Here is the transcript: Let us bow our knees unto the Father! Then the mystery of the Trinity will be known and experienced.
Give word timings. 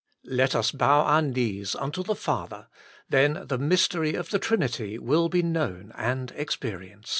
Let 0.25 0.55
us 0.55 0.71
bow 0.71 1.01
our 1.03 1.21
knees 1.21 1.75
unto 1.75 2.01
the 2.01 2.15
Father! 2.15 2.65
Then 3.09 3.43
the 3.47 3.59
mystery 3.59 4.15
of 4.15 4.31
the 4.31 4.39
Trinity 4.39 4.97
will 4.97 5.29
be 5.29 5.43
known 5.43 5.91
and 5.95 6.31
experienced. 6.35 7.09